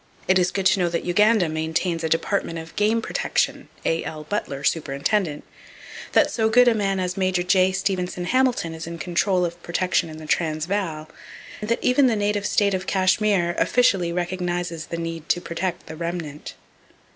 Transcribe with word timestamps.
It 0.27 0.39
is 0.39 0.49
good 0.49 0.65
to 0.65 0.79
know 0.79 0.89
that 0.89 1.05
Uganda 1.05 1.47
maintains 1.47 2.03
a 2.03 2.09
Department 2.09 2.57
of 2.57 2.75
Game 2.75 3.03
Protection 3.03 3.69
(A.L. 3.85 4.23
Butler, 4.23 4.63
Superintendent), 4.63 5.43
that 6.13 6.31
so 6.31 6.49
good 6.49 6.67
a 6.67 6.73
man 6.73 6.99
as 6.99 7.17
Maj. 7.17 7.45
J. 7.45 7.71
Stevenson 7.71 8.25
Hamilton 8.25 8.73
is 8.73 8.87
in 8.87 8.97
control 8.97 9.45
of 9.45 9.61
protection 9.61 10.09
in 10.09 10.17
the 10.17 10.25
Transvaal, 10.25 11.07
and 11.61 11.69
that 11.69 11.83
even 11.83 12.07
the 12.07 12.15
native 12.15 12.47
State 12.47 12.73
of 12.73 12.87
Kashmir 12.87 13.53
officially 13.59 14.11
recognizes 14.11 14.87
the 14.87 14.97
need 14.97 15.29
to 15.29 15.39
protect 15.39 15.85
the 15.85 15.95
Remnant. 15.95 16.55